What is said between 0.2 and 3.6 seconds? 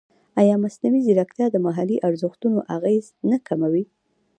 ایا مصنوعي ځیرکتیا د محلي ارزښتونو اغېز نه